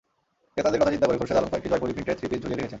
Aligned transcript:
ক্রেতাদের 0.53 0.79
কথা 0.79 0.93
চিন্তা 0.93 1.07
করে 1.07 1.19
খোরশেদ 1.19 1.37
আলম 1.39 1.49
কয়েকটি 1.51 1.69
জয়পুরী 1.71 1.93
প্রিন্টের 1.95 2.17
থ্রিপিস 2.19 2.39
ঝুলিয়ে 2.41 2.57
রেখেছেন। 2.57 2.69